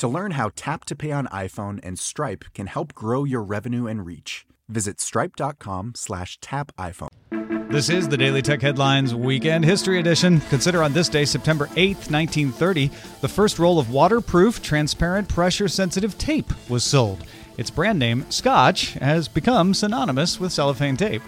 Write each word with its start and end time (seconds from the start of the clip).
To 0.00 0.08
learn 0.08 0.30
how 0.30 0.50
Tap 0.56 0.86
to 0.86 0.96
Pay 0.96 1.12
on 1.12 1.26
iPhone 1.26 1.78
and 1.82 1.98
Stripe 1.98 2.46
can 2.54 2.68
help 2.68 2.94
grow 2.94 3.24
your 3.24 3.42
revenue 3.42 3.86
and 3.86 4.06
reach, 4.06 4.46
visit 4.66 4.98
stripe.com 4.98 5.92
slash 5.94 6.38
tap 6.40 6.72
iPhone. 6.78 7.10
This 7.70 7.90
is 7.90 8.08
the 8.08 8.16
Daily 8.16 8.40
Tech 8.40 8.62
Headlines 8.62 9.14
Weekend 9.14 9.62
History 9.62 10.00
Edition. 10.00 10.40
Consider 10.48 10.82
on 10.82 10.94
this 10.94 11.10
day, 11.10 11.26
September 11.26 11.66
8th, 11.66 12.10
1930, 12.10 12.90
the 13.20 13.28
first 13.28 13.58
roll 13.58 13.78
of 13.78 13.90
waterproof, 13.90 14.62
transparent, 14.62 15.28
pressure 15.28 15.68
sensitive 15.68 16.16
tape 16.16 16.50
was 16.70 16.82
sold. 16.82 17.22
Its 17.58 17.68
brand 17.68 17.98
name, 17.98 18.24
Scotch, 18.30 18.94
has 18.94 19.28
become 19.28 19.74
synonymous 19.74 20.40
with 20.40 20.50
cellophane 20.50 20.96
tape. 20.96 21.20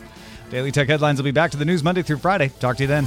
Daily 0.49 0.73
Tech 0.73 0.89
Headlines 0.89 1.19
will 1.19 1.25
be 1.25 1.31
back 1.31 1.51
to 1.51 1.59
the 1.59 1.67
news 1.67 1.85
Monday 1.85 2.01
through 2.01 2.17
Friday. 2.17 2.49
Talk 2.59 2.79
to 2.79 2.85
you 2.85 2.89
then. 2.89 3.07